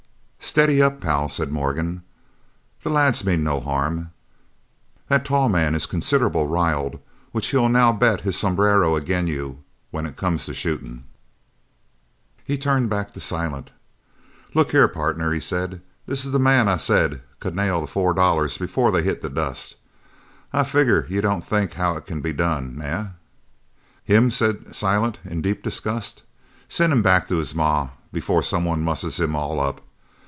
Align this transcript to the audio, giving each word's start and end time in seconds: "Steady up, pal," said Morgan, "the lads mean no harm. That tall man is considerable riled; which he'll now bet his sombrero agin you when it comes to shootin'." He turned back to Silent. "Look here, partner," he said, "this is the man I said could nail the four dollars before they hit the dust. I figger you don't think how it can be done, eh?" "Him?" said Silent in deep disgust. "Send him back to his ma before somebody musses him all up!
"Steady 0.43 0.81
up, 0.81 0.99
pal," 0.99 1.29
said 1.29 1.49
Morgan, 1.49 2.03
"the 2.83 2.89
lads 2.89 3.23
mean 3.25 3.41
no 3.41 3.61
harm. 3.61 4.11
That 5.07 5.23
tall 5.23 5.47
man 5.47 5.75
is 5.75 5.85
considerable 5.85 6.45
riled; 6.45 6.99
which 7.31 7.47
he'll 7.51 7.69
now 7.69 7.93
bet 7.93 8.19
his 8.21 8.37
sombrero 8.37 8.97
agin 8.97 9.27
you 9.27 9.63
when 9.91 10.05
it 10.05 10.17
comes 10.17 10.45
to 10.47 10.53
shootin'." 10.53 11.05
He 12.43 12.57
turned 12.57 12.89
back 12.89 13.13
to 13.13 13.21
Silent. 13.21 13.71
"Look 14.53 14.71
here, 14.71 14.89
partner," 14.89 15.31
he 15.31 15.39
said, 15.39 15.81
"this 16.05 16.25
is 16.25 16.33
the 16.33 16.39
man 16.39 16.67
I 16.67 16.75
said 16.75 17.21
could 17.39 17.55
nail 17.55 17.79
the 17.79 17.87
four 17.87 18.13
dollars 18.13 18.57
before 18.57 18.91
they 18.91 19.03
hit 19.03 19.21
the 19.21 19.29
dust. 19.29 19.75
I 20.51 20.65
figger 20.65 21.05
you 21.09 21.21
don't 21.21 21.45
think 21.45 21.75
how 21.75 21.95
it 21.95 22.05
can 22.05 22.19
be 22.19 22.33
done, 22.33 22.81
eh?" 22.81 23.05
"Him?" 24.03 24.29
said 24.29 24.75
Silent 24.75 25.17
in 25.23 25.41
deep 25.41 25.63
disgust. 25.63 26.23
"Send 26.67 26.91
him 26.91 27.01
back 27.01 27.29
to 27.29 27.37
his 27.37 27.55
ma 27.55 27.91
before 28.11 28.43
somebody 28.43 28.81
musses 28.81 29.17
him 29.17 29.33
all 29.33 29.57
up! 29.57 29.79